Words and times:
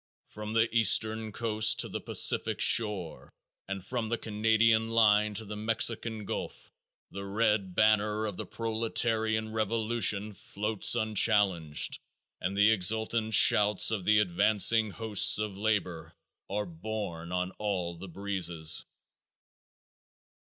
From 0.25 0.53
the 0.53 0.67
Eastern 0.75 1.31
coast 1.31 1.79
to 1.81 1.87
the 1.87 2.01
Pacific 2.01 2.59
shore 2.59 3.31
and 3.67 3.85
from 3.85 4.09
the 4.09 4.17
Canadian 4.17 4.89
line 4.89 5.35
to 5.35 5.45
the 5.45 5.55
Mexican 5.55 6.25
gulf 6.25 6.71
the 7.11 7.23
red 7.23 7.75
banner 7.75 8.25
of 8.25 8.35
the 8.35 8.47
proletarian 8.47 9.53
revolution 9.53 10.33
floats 10.33 10.95
unchallenged 10.95 11.99
and 12.39 12.57
the 12.57 12.71
exultant 12.71 13.35
shouts 13.35 13.91
of 13.91 14.03
the 14.03 14.17
advancing 14.17 14.89
hosts 14.89 15.37
of 15.37 15.55
labor 15.55 16.15
are 16.49 16.65
borne 16.65 17.31
on 17.31 17.51
all 17.59 17.95
the 17.95 18.07
breezes. 18.07 18.83